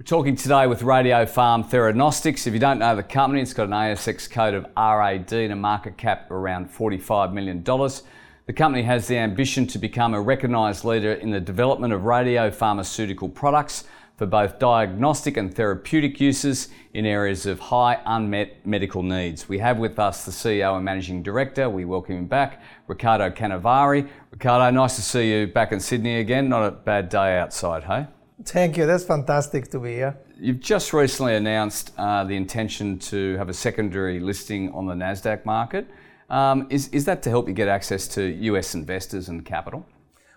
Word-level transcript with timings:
We're 0.00 0.04
talking 0.04 0.36
today 0.36 0.68
with 0.68 0.82
Radiopharm 0.82 1.68
Theranostics. 1.68 2.46
If 2.46 2.54
you 2.54 2.60
don't 2.60 2.78
know 2.78 2.94
the 2.94 3.02
company, 3.02 3.42
it's 3.42 3.52
got 3.52 3.64
an 3.64 3.72
ASX 3.72 4.30
code 4.30 4.54
of 4.54 4.64
RAD 4.76 5.32
and 5.32 5.52
a 5.52 5.56
market 5.56 5.98
cap 5.98 6.30
around 6.30 6.70
$45 6.70 7.32
million. 7.32 7.64
The 7.64 8.52
company 8.52 8.84
has 8.84 9.08
the 9.08 9.16
ambition 9.16 9.66
to 9.66 9.78
become 9.80 10.14
a 10.14 10.20
recognised 10.20 10.84
leader 10.84 11.14
in 11.14 11.32
the 11.32 11.40
development 11.40 11.92
of 11.92 12.02
radiopharmaceutical 12.02 13.34
products 13.34 13.86
for 14.16 14.26
both 14.26 14.60
diagnostic 14.60 15.36
and 15.36 15.52
therapeutic 15.52 16.20
uses 16.20 16.68
in 16.94 17.04
areas 17.04 17.44
of 17.44 17.58
high 17.58 18.00
unmet 18.06 18.64
medical 18.64 19.02
needs. 19.02 19.48
We 19.48 19.58
have 19.58 19.78
with 19.78 19.98
us 19.98 20.24
the 20.24 20.30
CEO 20.30 20.76
and 20.76 20.84
Managing 20.84 21.24
Director. 21.24 21.68
We 21.68 21.84
welcome 21.84 22.18
him 22.18 22.26
back, 22.26 22.62
Riccardo 22.86 23.30
Canevari. 23.30 24.08
Riccardo, 24.30 24.70
nice 24.70 24.94
to 24.94 25.02
see 25.02 25.32
you 25.32 25.48
back 25.48 25.72
in 25.72 25.80
Sydney 25.80 26.20
again. 26.20 26.48
Not 26.48 26.68
a 26.68 26.70
bad 26.70 27.08
day 27.08 27.36
outside, 27.36 27.82
hey? 27.82 28.06
Thank 28.44 28.76
you. 28.76 28.86
That's 28.86 29.04
fantastic 29.04 29.68
to 29.72 29.80
be 29.80 29.94
here. 29.94 30.16
You've 30.38 30.60
just 30.60 30.92
recently 30.92 31.34
announced 31.34 31.92
uh, 31.98 32.22
the 32.22 32.36
intention 32.36 32.98
to 33.00 33.36
have 33.36 33.48
a 33.48 33.54
secondary 33.54 34.20
listing 34.20 34.72
on 34.72 34.86
the 34.86 34.94
NASDAQ 34.94 35.44
market. 35.44 35.88
Um, 36.30 36.66
is, 36.70 36.88
is 36.88 37.04
that 37.06 37.22
to 37.24 37.30
help 37.30 37.48
you 37.48 37.54
get 37.54 37.68
access 37.68 38.06
to 38.08 38.22
US 38.22 38.74
investors 38.74 39.28
and 39.28 39.44
capital? 39.44 39.84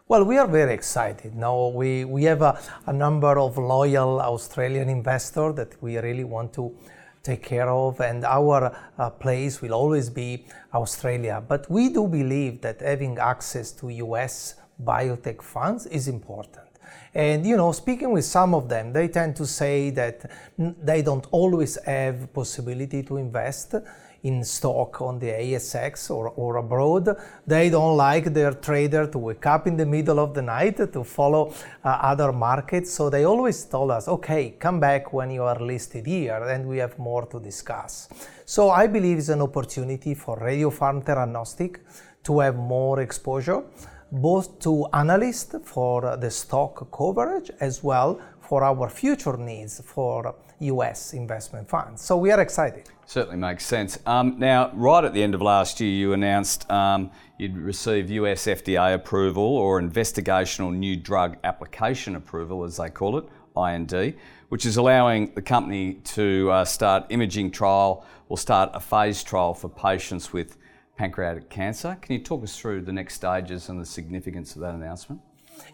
Well, 0.08 0.26
we 0.26 0.38
are 0.38 0.48
very 0.48 0.74
excited. 0.74 1.36
Now, 1.36 1.68
we, 1.68 2.04
we 2.06 2.24
have 2.24 2.42
a, 2.42 2.60
a 2.88 2.94
number 2.94 3.38
of 3.40 3.58
loyal 3.58 4.20
Australian 4.20 4.90
investors 4.90 5.56
that 5.56 5.82
we 5.82 5.98
really 6.00 6.24
want 6.24 6.54
to 6.54 6.76
take 7.24 7.44
care 7.44 7.70
of, 7.70 8.02
and 8.02 8.26
our 8.26 8.76
uh, 8.98 9.10
place 9.12 9.62
will 9.62 9.74
always 9.74 10.10
be 10.10 10.46
Australia. 10.74 11.44
But 11.48 11.70
we 11.70 11.90
do 11.90 12.08
believe 12.08 12.62
that 12.62 12.82
having 12.82 13.20
access 13.20 13.72
to 13.74 13.90
US 13.90 14.56
biotech 14.84 15.42
funds 15.44 15.86
is 15.86 16.08
important. 16.08 16.71
And 17.14 17.46
you 17.46 17.58
know, 17.58 17.72
speaking 17.72 18.12
with 18.12 18.26
some 18.26 18.54
of 18.54 18.70
them, 18.70 18.94
they 18.94 19.08
tend 19.08 19.36
to 19.38 19.46
say 19.46 19.90
that 19.92 20.30
they 20.58 21.02
don't 21.02 21.28
always 21.32 21.78
have 21.84 22.34
possibility 22.34 23.04
to 23.04 23.18
invest 23.18 23.76
in 24.24 24.44
stock 24.44 25.02
on 25.02 25.20
the 25.20 25.28
ASX 25.28 26.12
or, 26.12 26.30
or 26.30 26.58
abroad. 26.58 27.10
They 27.46 27.70
don't 27.70 27.98
like 27.98 28.26
their 28.34 28.54
trader 28.54 29.08
to 29.08 29.18
wake 29.18 29.46
up 29.46 29.68
in 29.68 29.78
the 29.78 29.86
middle 29.86 30.20
of 30.20 30.34
the 30.34 30.42
night 30.42 30.78
to 30.78 31.04
follow 31.04 31.54
uh, 31.84 31.88
other 31.88 32.32
markets. 32.32 32.94
So 32.94 33.10
they 33.10 33.24
always 33.24 33.64
told 33.66 33.92
us, 33.92 34.08
okay, 34.08 34.52
come 34.60 34.80
back 34.80 35.14
when 35.14 35.32
you 35.32 35.44
are 35.44 35.60
listed 35.60 36.06
here 36.06 36.44
and 36.44 36.68
we 36.68 36.78
have 36.78 36.98
more 37.00 37.26
to 37.28 37.40
discuss. 37.40 38.10
So 38.46 38.70
I 38.70 38.88
believe 38.88 39.18
it's 39.18 39.30
an 39.30 39.42
opportunity 39.42 40.14
for 40.14 40.38
Radiopharm 40.38 41.04
Theranostic 41.04 41.80
to 42.24 42.40
have 42.40 42.56
more 42.56 43.02
exposure 43.02 43.64
both 44.12 44.60
to 44.60 44.86
analysts 44.94 45.56
for 45.64 46.18
the 46.18 46.30
stock 46.30 46.92
coverage 46.92 47.50
as 47.60 47.84
well 47.84 48.20
for 48.42 48.64
our 48.64 48.90
future 48.90 49.38
needs 49.38 49.82
for 49.86 50.36
US 50.60 51.14
investment 51.14 51.70
funds. 51.70 52.02
So 52.02 52.18
we 52.18 52.32
are 52.32 52.42
excited. 52.42 52.90
Certainly 53.06 53.38
makes 53.38 53.66
sense. 53.66 53.98
Um, 54.06 54.36
now, 54.38 54.72
right 54.74 55.04
at 55.04 55.14
the 55.14 55.24
end 55.24 55.34
of 55.34 55.42
last 55.42 55.80
year, 55.80 55.90
you 55.90 56.14
announced 56.14 56.70
um, 56.70 57.12
you'd 57.38 57.58
received 57.58 58.10
US 58.10 58.46
FDA 58.46 58.94
approval 58.94 59.44
or 59.44 59.82
investigational 59.82 60.74
new 60.76 60.96
drug 60.98 61.38
application 61.44 62.16
approval, 62.16 62.64
as 62.64 62.78
they 62.78 62.90
call 62.90 63.18
it, 63.18 63.26
IND, 63.58 64.16
which 64.50 64.66
is 64.66 64.78
allowing 64.78 65.34
the 65.34 65.42
company 65.42 65.96
to 66.04 66.50
uh, 66.52 66.66
start 66.66 67.06
imaging 67.10 67.52
trial 67.52 68.06
or 68.30 68.38
start 68.38 68.70
a 68.74 68.80
phase 68.80 69.24
trial 69.24 69.54
for 69.54 69.70
patients 69.70 70.32
with 70.32 70.58
pancreatic 71.02 71.50
cancer. 71.50 71.98
Can 72.00 72.14
you 72.14 72.22
talk 72.22 72.44
us 72.44 72.56
through 72.60 72.82
the 72.82 72.94
next 72.94 73.16
stages 73.16 73.70
and 73.70 73.82
the 73.82 73.86
significance 73.86 74.56
of 74.56 74.62
that 74.62 74.76
announcement? 74.76 75.20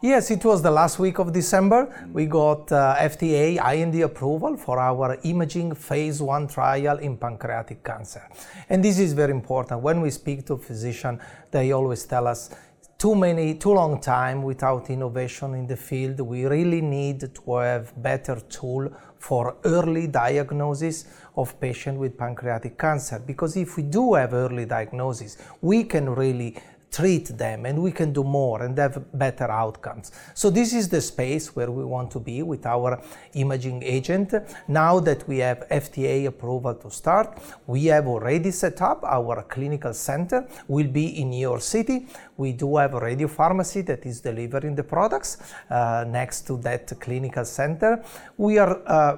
Yes, 0.01 0.31
it 0.31 0.45
was 0.45 0.61
the 0.61 0.71
last 0.71 0.99
week 0.99 1.19
of 1.19 1.33
December. 1.33 1.81
We 2.13 2.27
got 2.27 2.71
uh, 2.71 2.95
FDA 2.97 3.45
IND 3.73 3.95
approval 4.03 4.55
for 4.55 4.79
our 4.79 5.17
imaging 5.23 5.75
phase 5.75 6.21
one 6.21 6.47
trial 6.47 6.97
in 6.99 7.17
pancreatic 7.17 7.83
cancer. 7.83 8.23
And 8.69 8.81
this 8.81 8.99
is 8.99 9.11
very 9.11 9.31
important. 9.31 9.81
When 9.81 9.99
we 9.99 10.11
speak 10.11 10.45
to 10.45 10.55
physicians, 10.55 11.19
they 11.51 11.73
always 11.73 12.05
tell 12.05 12.25
us 12.25 12.49
too 12.97 13.13
many, 13.13 13.53
too 13.53 13.73
long 13.73 14.01
time 14.01 14.41
without 14.41 14.89
innovation 14.89 15.53
in 15.53 15.67
the 15.67 15.77
field. 15.77 16.19
We 16.19 16.45
really 16.45 16.81
need 16.81 17.19
to 17.35 17.55
have 17.57 17.93
better 18.01 18.39
tool 18.49 18.91
for 19.19 19.57
early 19.65 20.07
diagnosis 20.07 21.05
of 21.35 21.59
patient 21.59 21.99
with 21.99 22.17
pancreatic 22.17 22.77
cancer. 22.77 23.19
Because 23.19 23.55
if 23.55 23.77
we 23.77 23.83
do 23.83 24.15
have 24.15 24.33
early 24.33 24.65
diagnosis, 24.65 25.37
we 25.61 25.83
can 25.83 26.09
really 26.09 26.57
treat 26.91 27.37
them 27.37 27.65
and 27.65 27.81
we 27.81 27.91
can 27.91 28.13
do 28.13 28.23
more 28.23 28.63
and 28.63 28.77
have 28.77 29.05
better 29.13 29.49
outcomes. 29.51 30.11
So 30.33 30.49
this 30.49 30.73
is 30.73 30.89
the 30.89 31.01
space 31.01 31.55
where 31.55 31.71
we 31.71 31.83
want 31.83 32.11
to 32.11 32.19
be 32.19 32.43
with 32.43 32.65
our 32.65 33.01
imaging 33.33 33.83
agent. 33.83 34.33
Now 34.67 34.99
that 35.01 35.27
we 35.27 35.39
have 35.39 35.67
FDA 35.69 36.27
approval 36.27 36.75
to 36.75 36.89
start, 36.89 37.37
we 37.67 37.85
have 37.85 38.07
already 38.07 38.51
set 38.51 38.81
up 38.81 39.03
our 39.03 39.43
clinical 39.43 39.93
center, 39.93 40.47
will 40.67 40.87
be 40.87 41.21
in 41.21 41.29
New 41.29 41.41
York 41.41 41.61
City. 41.61 42.07
We 42.37 42.53
do 42.53 42.77
have 42.77 42.93
a 42.93 42.99
radio 42.99 43.27
pharmacy 43.27 43.81
that 43.81 44.05
is 44.05 44.21
delivering 44.21 44.75
the 44.75 44.83
products 44.83 45.37
uh, 45.69 46.05
next 46.07 46.47
to 46.47 46.57
that 46.57 46.91
clinical 46.99 47.45
center. 47.45 48.03
We 48.37 48.57
are 48.57 48.81
uh, 48.85 49.17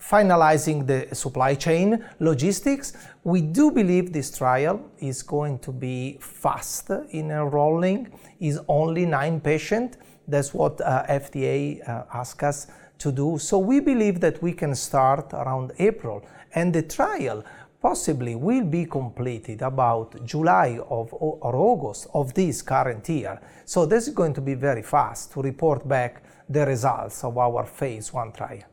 finalizing 0.00 0.86
the 0.86 1.14
supply 1.14 1.54
chain 1.54 2.04
logistics. 2.20 2.92
We 3.24 3.42
do 3.42 3.70
believe 3.70 4.12
this 4.12 4.36
trial 4.36 4.80
is 4.98 5.22
going 5.22 5.58
to 5.60 5.72
be 5.72 6.18
fast 6.20 6.90
in 7.10 7.30
enrolling, 7.30 8.12
is 8.40 8.60
only 8.68 9.06
nine 9.06 9.40
patients. 9.40 9.98
That's 10.26 10.54
what 10.54 10.80
uh, 10.80 11.04
FDA 11.08 11.88
uh, 11.88 12.04
asked 12.12 12.42
us 12.42 12.66
to 12.98 13.12
do. 13.12 13.38
So 13.38 13.58
we 13.58 13.80
believe 13.80 14.20
that 14.20 14.42
we 14.42 14.52
can 14.52 14.74
start 14.74 15.32
around 15.32 15.72
April, 15.78 16.24
and 16.54 16.74
the 16.74 16.82
trial 16.82 17.44
possibly 17.80 18.34
will 18.34 18.64
be 18.64 18.84
completed 18.84 19.62
about 19.62 20.24
July 20.24 20.80
of, 20.90 21.12
or 21.12 21.54
August 21.54 22.08
of 22.12 22.34
this 22.34 22.60
current 22.60 23.08
year. 23.08 23.40
So 23.64 23.86
this 23.86 24.08
is 24.08 24.14
going 24.14 24.34
to 24.34 24.40
be 24.40 24.54
very 24.54 24.82
fast 24.82 25.32
to 25.32 25.42
report 25.42 25.86
back 25.86 26.22
the 26.48 26.66
results 26.66 27.22
of 27.22 27.38
our 27.38 27.64
phase 27.64 28.12
one 28.12 28.32
trial. 28.32 28.64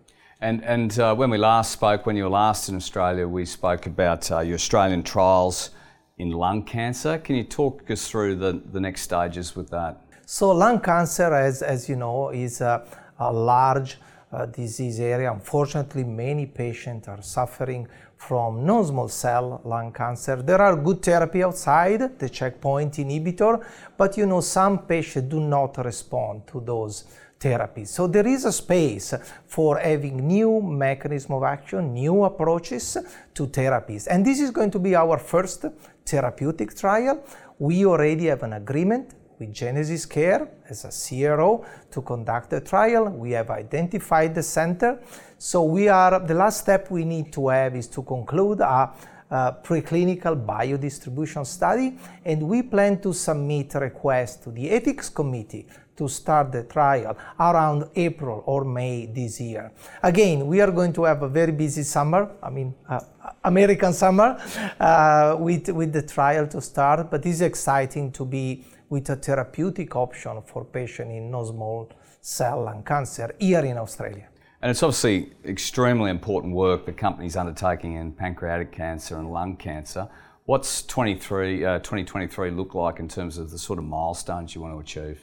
And, 0.42 0.64
and 0.66 1.00
uh, 1.00 1.16
when 1.16 1.30
we 1.30 1.38
last 1.38 1.72
spoke, 1.72 2.06
when 2.06 2.18
you 2.18 2.24
were 2.24 2.30
last 2.30 2.68
in 2.68 2.76
Australia, 2.76 3.28
we 3.28 3.46
spoke 3.46 3.86
about 3.86 4.30
uh, 4.32 4.40
your 4.40 4.56
Australian 4.56 5.02
trials 5.02 5.70
in 6.18 6.32
lung 6.32 6.64
cancer. 6.64 7.18
Can 7.20 7.36
you 7.36 7.44
talk 7.44 7.90
us 7.90 8.10
through 8.10 8.36
the, 8.36 8.62
the 8.72 8.80
next 8.80 9.02
stages 9.02 9.56
with 9.56 9.70
that? 9.70 10.02
So, 10.26 10.52
lung 10.52 10.82
cancer, 10.82 11.34
as, 11.34 11.62
as 11.62 11.88
you 11.88 11.96
know, 11.96 12.30
is 12.30 12.60
a, 12.60 12.86
a 13.20 13.32
large 13.32 13.98
uh, 14.32 14.46
disease 14.48 15.00
area. 15.00 15.32
Unfortunately, 15.32 16.04
many 16.04 16.46
patients 16.46 17.08
are 17.08 17.22
suffering 17.22 17.88
from 18.18 18.66
non-small 18.66 19.08
cell 19.08 19.62
lung 19.64 19.94
cancer. 19.94 20.42
There 20.42 20.62
are 20.62 20.76
good 20.76 21.02
therapy 21.02 21.44
outside, 21.44 22.20
the 22.20 22.28
checkpoint 22.28 22.94
inhibitor, 22.96 23.64
but 23.98 24.18
you 24.18 24.26
know 24.26 24.42
some 24.42 24.80
patients 24.80 25.30
do 25.30 25.40
not 25.40 25.78
respond 25.78 26.48
to 26.48 26.60
those 26.60 27.06
therapies. 27.46 27.90
So 27.90 28.08
there 28.08 28.28
is 28.28 28.46
a 28.46 28.52
space 28.52 29.14
for 29.46 29.78
having 29.78 30.28
new 30.28 30.62
mechanism 30.62 31.34
of 31.34 31.44
action, 31.44 31.94
new 31.94 32.24
approaches 32.24 32.98
to 33.36 33.48
therapies. 33.48 34.08
And 34.08 34.26
this 34.26 34.40
is 34.40 34.52
going 34.52 34.72
to 34.72 34.80
be 34.80 34.96
our 34.96 35.18
first 35.20 35.66
therapeutic 36.06 36.76
trial. 36.76 37.24
We 37.60 37.86
already 37.86 38.26
have 38.28 38.44
an 38.44 38.54
agreement 38.54 39.14
with 39.40 39.54
Genesis 39.54 40.06
Care 40.06 40.48
as 40.70 40.86
a 40.86 40.92
CRO 40.92 41.66
to 41.92 42.02
conduct 42.02 42.50
the 42.50 42.62
trial. 42.62 43.10
We 43.10 43.32
have 43.32 43.50
identified 43.50 44.34
the 44.34 44.44
center. 44.44 45.00
So 45.38 45.64
we 45.64 45.88
are 45.90 46.20
the 46.20 46.34
last 46.34 46.62
step 46.62 46.90
we 46.90 47.04
need 47.06 47.32
to 47.34 47.50
have 47.50 47.76
is 47.76 47.88
to 47.90 48.02
conclude 48.02 48.62
a 48.62 48.94
uh, 49.32 49.52
preclinical 49.64 50.36
biodistribution 50.46 51.46
study, 51.46 51.98
and 52.24 52.44
we 52.44 52.62
plan 52.62 53.00
to 53.02 53.14
submit 53.14 53.74
request 53.76 54.44
to 54.44 54.52
the 54.52 54.70
ethics 54.70 55.10
committee 55.10 55.66
to 55.96 56.08
start 56.08 56.52
the 56.52 56.64
trial 56.64 57.18
around 57.40 57.90
April 57.96 58.44
or 58.46 58.66
May 58.66 59.06
this 59.06 59.40
year. 59.40 59.72
Again, 60.04 60.46
we 60.46 60.60
are 60.62 60.72
going 60.72 60.94
to 60.94 61.04
have 61.06 61.24
a 61.24 61.30
very 61.30 61.52
busy 61.54 61.84
summer, 61.84 62.30
I 62.44 62.50
mean, 62.50 62.76
uh, 62.90 63.00
American 63.44 63.94
summer, 63.94 64.38
uh, 64.80 65.38
with, 65.40 65.70
with 65.70 65.94
the 65.94 66.02
trial 66.02 66.48
to 66.48 66.62
start, 66.62 67.10
but 67.10 67.26
it's 67.26 67.42
exciting 67.42 68.12
to 68.12 68.26
be 68.26 68.66
with 68.90 69.10
a 69.10 69.16
therapeutic 69.16 69.96
option 69.96 70.42
for 70.42 70.66
patients 70.66 71.12
in 71.12 71.32
non-small 71.32 71.90
cell 72.22 72.64
lung 72.64 72.84
cancer 72.84 73.34
here 73.40 73.64
in 73.64 73.78
Australia. 73.78 74.28
And 74.62 74.72
it's 74.72 74.82
obviously 74.82 75.34
extremely 75.44 76.10
important 76.10 76.54
work 76.54 76.86
the 76.86 76.94
company's 76.94 77.36
undertaking 77.36 77.96
in 77.96 78.14
pancreatic 78.14 78.72
cancer 78.72 79.18
and 79.18 79.32
lung 79.32 79.58
cancer. 79.58 80.08
What's 80.46 80.84
23, 80.84 81.66
uh, 81.66 81.80
2023 81.80 82.52
look 82.52 82.74
like 82.74 83.00
in 83.00 83.08
terms 83.08 83.38
of 83.38 83.52
the 83.52 83.58
sort 83.58 83.80
of 83.80 83.86
milestones 83.86 84.56
you 84.56 84.62
want 84.62 84.74
to 84.74 84.80
achieve? 84.80 85.20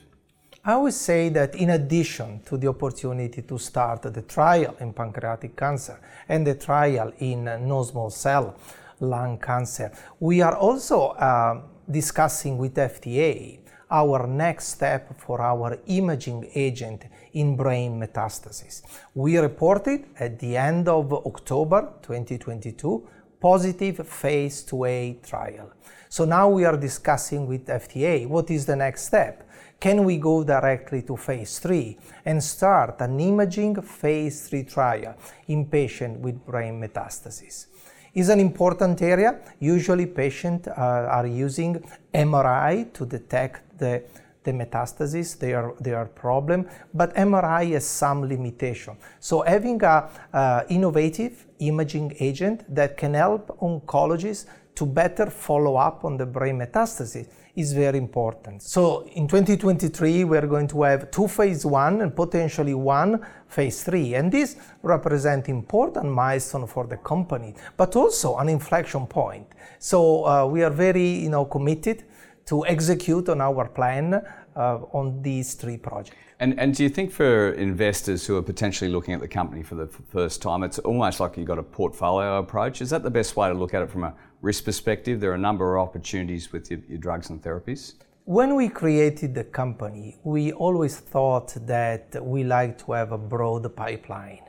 I 0.64 0.76
would 0.76 0.94
say 0.94 1.28
that 1.30 1.56
in 1.56 1.70
addition 1.70 2.40
to 2.46 2.56
the 2.56 2.68
opportunity 2.68 3.42
to 3.42 3.58
start 3.58 4.02
the 4.02 4.22
trial 4.22 4.76
in 4.78 4.92
pancreatic 4.92 5.56
cancer 5.56 5.98
and 6.28 6.46
the 6.46 6.54
trial 6.54 7.12
in 7.18 7.44
non-small 7.44 8.10
cell 8.10 8.56
lung 9.00 9.38
cancer, 9.38 9.90
we 10.20 10.40
are 10.40 10.56
also 10.56 11.08
uh, 11.08 11.62
discussing 11.90 12.58
with 12.58 12.74
FDA 12.74 13.58
our 13.92 14.26
next 14.26 14.68
step 14.68 15.20
for 15.20 15.40
our 15.40 15.78
imaging 15.86 16.48
agent 16.54 17.04
in 17.34 17.56
brain 17.56 18.00
metastasis. 18.00 18.82
We 19.14 19.38
reported 19.38 20.06
at 20.18 20.38
the 20.38 20.56
end 20.56 20.88
of 20.88 21.12
October 21.12 21.92
2022 22.02 23.06
positive 23.38 24.06
phase 24.08 24.64
2A 24.64 25.22
trial. 25.28 25.72
So 26.08 26.24
now 26.24 26.48
we 26.48 26.64
are 26.64 26.76
discussing 26.76 27.46
with 27.46 27.66
FDA 27.66 28.26
what 28.26 28.50
is 28.50 28.66
the 28.66 28.76
next 28.76 29.06
step. 29.06 29.48
Can 29.80 30.04
we 30.04 30.16
go 30.16 30.44
directly 30.44 31.02
to 31.02 31.16
phase 31.16 31.58
3 31.58 31.98
and 32.24 32.42
start 32.42 33.00
an 33.00 33.18
imaging 33.18 33.82
phase 33.82 34.48
3 34.48 34.62
trial 34.64 35.16
in 35.48 35.66
patients 35.66 36.22
with 36.22 36.46
brain 36.46 36.80
metastasis? 36.80 37.66
Is 38.14 38.28
an 38.28 38.40
important 38.40 39.00
area. 39.02 39.38
Usually 39.60 40.06
patients 40.06 40.68
uh, 40.68 40.72
are 40.76 41.26
using 41.26 41.82
MRI 42.14 42.92
to 42.92 43.06
detect 43.06 43.78
the, 43.78 44.02
the 44.44 44.52
metastasis, 44.52 45.38
their, 45.38 45.72
their 45.80 46.04
problem, 46.06 46.68
but 46.92 47.14
MRI 47.14 47.72
has 47.72 47.86
some 47.86 48.28
limitation. 48.28 48.96
So 49.20 49.42
having 49.42 49.82
a 49.82 50.08
uh, 50.32 50.64
innovative 50.68 51.46
imaging 51.60 52.16
agent 52.20 52.64
that 52.74 52.96
can 52.96 53.14
help 53.14 53.58
oncologists 53.60 54.46
to 54.74 54.86
better 54.86 55.26
follow 55.26 55.76
up 55.76 56.04
on 56.04 56.16
the 56.16 56.26
brain 56.26 56.58
metastasis 56.58 57.28
is 57.54 57.72
very 57.72 57.98
important. 57.98 58.62
So 58.62 59.02
in 59.14 59.28
2023, 59.28 60.24
we're 60.24 60.46
going 60.46 60.68
to 60.68 60.82
have 60.82 61.10
two 61.10 61.28
phase 61.28 61.66
one 61.66 62.00
and 62.00 62.14
potentially 62.14 62.74
one 62.74 63.24
phase 63.46 63.84
three. 63.84 64.14
And 64.14 64.32
this 64.32 64.56
represent 64.82 65.48
important 65.48 66.10
milestone 66.10 66.66
for 66.66 66.86
the 66.86 66.96
company, 66.96 67.54
but 67.76 67.94
also 67.94 68.36
an 68.38 68.48
inflection 68.48 69.06
point. 69.06 69.46
So 69.78 70.26
uh, 70.26 70.46
we 70.46 70.62
are 70.62 70.70
very 70.70 71.08
you 71.08 71.28
know, 71.28 71.44
committed 71.44 72.04
to 72.46 72.66
execute 72.66 73.28
on 73.28 73.40
our 73.40 73.68
plan 73.68 74.14
uh, 74.56 74.78
on 74.92 75.22
these 75.22 75.54
three 75.54 75.76
projects. 75.76 76.16
And, 76.40 76.58
and 76.58 76.74
do 76.74 76.82
you 76.82 76.88
think 76.88 77.12
for 77.12 77.52
investors 77.52 78.26
who 78.26 78.36
are 78.36 78.42
potentially 78.42 78.90
looking 78.90 79.14
at 79.14 79.20
the 79.20 79.28
company 79.28 79.62
for 79.62 79.76
the 79.76 79.86
first 79.86 80.42
time, 80.42 80.64
it's 80.64 80.80
almost 80.80 81.20
like 81.20 81.36
you've 81.36 81.46
got 81.46 81.58
a 81.58 81.62
portfolio 81.62 82.38
approach? 82.38 82.82
Is 82.82 82.90
that 82.90 83.04
the 83.04 83.10
best 83.10 83.36
way 83.36 83.48
to 83.48 83.54
look 83.54 83.74
at 83.74 83.82
it 83.82 83.90
from 83.90 84.02
a 84.02 84.14
risk 84.42 84.64
perspective? 84.64 85.20
There 85.20 85.30
are 85.30 85.34
a 85.34 85.38
number 85.38 85.76
of 85.76 85.88
opportunities 85.88 86.52
with 86.52 86.70
your, 86.70 86.80
your 86.88 86.98
drugs 86.98 87.30
and 87.30 87.42
therapies. 87.42 87.94
When 88.24 88.54
we 88.54 88.68
created 88.68 89.34
the 89.34 89.44
company, 89.44 90.16
we 90.22 90.52
always 90.52 90.96
thought 90.98 91.54
that 91.66 92.14
we 92.20 92.44
like 92.44 92.78
to 92.84 92.92
have 92.92 93.12
a 93.12 93.18
broad 93.18 93.74
pipeline. 93.74 94.44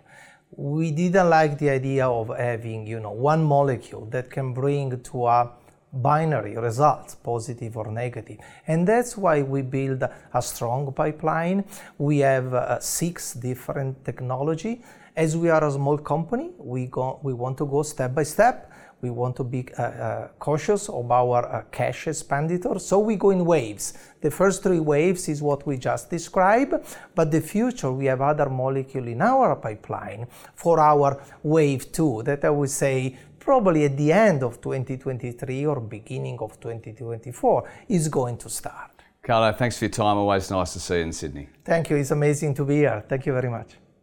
We 0.55 0.91
didn't 0.91 1.29
like 1.29 1.57
the 1.57 1.71
idea 1.71 2.07
of 2.07 2.29
having, 2.37 2.85
you 2.85 2.99
know, 2.99 3.11
one 3.11 3.43
molecule 3.43 4.05
that 4.11 4.29
can 4.29 4.53
bring 4.53 5.01
to 5.01 5.25
a 5.25 5.51
binary 5.91 6.57
results, 6.57 7.15
positive 7.15 7.77
or 7.77 7.91
negative. 7.91 8.37
And 8.67 8.87
that's 8.87 9.17
why 9.17 9.41
we 9.41 9.61
build 9.63 10.03
a 10.03 10.41
strong 10.41 10.91
pipeline. 10.93 11.65
We 11.97 12.19
have 12.19 12.53
uh, 12.53 12.79
six 12.79 13.33
different 13.33 14.05
technology. 14.05 14.83
As 15.15 15.37
we 15.37 15.49
are 15.49 15.63
a 15.63 15.71
small 15.71 15.97
company, 15.97 16.51
we, 16.57 16.87
go, 16.87 17.19
we 17.23 17.33
want 17.33 17.57
to 17.59 17.65
go 17.65 17.83
step 17.83 18.13
by 18.13 18.23
step. 18.23 18.71
We 19.03 19.09
want 19.09 19.35
to 19.35 19.43
be 19.43 19.67
uh, 19.77 19.81
uh, 19.81 20.27
cautious 20.39 20.87
of 20.87 21.11
our 21.11 21.45
uh, 21.45 21.63
cash 21.71 22.07
expenditure, 22.07 22.79
so 22.79 22.99
we 22.99 23.17
go 23.17 23.31
in 23.31 23.43
waves. 23.43 23.93
The 24.21 24.31
first 24.31 24.63
three 24.63 24.79
waves 24.79 25.27
is 25.27 25.41
what 25.41 25.67
we 25.67 25.75
just 25.77 26.09
described, 26.09 26.73
but 27.13 27.29
the 27.29 27.41
future 27.41 27.91
we 27.91 28.05
have 28.05 28.21
other 28.21 28.49
molecule 28.49 29.09
in 29.09 29.21
our 29.21 29.57
pipeline 29.57 30.25
for 30.55 30.79
our 30.79 31.21
wave 31.43 31.91
two 31.91 32.23
that 32.23 32.45
I 32.45 32.49
would 32.49 32.69
say 32.69 33.17
probably 33.39 33.83
at 33.83 33.97
the 33.97 34.13
end 34.13 34.41
of 34.41 34.61
2023 34.61 35.65
or 35.65 35.81
beginning 35.81 36.37
of 36.39 36.57
2024 36.61 37.69
is 37.89 38.07
going 38.07 38.37
to 38.37 38.49
start. 38.49 38.91
Carlo, 39.21 39.51
thanks 39.51 39.77
for 39.77 39.85
your 39.85 39.91
time. 39.91 40.15
Always 40.17 40.49
nice 40.49 40.71
to 40.73 40.79
see 40.79 40.95
you 40.95 41.01
in 41.01 41.11
Sydney. 41.11 41.49
Thank 41.65 41.89
you. 41.89 41.97
It's 41.97 42.11
amazing 42.11 42.53
to 42.55 42.63
be 42.63 42.77
here. 42.77 43.03
Thank 43.09 43.25
you 43.25 43.33
very 43.33 43.49
much. 43.49 43.82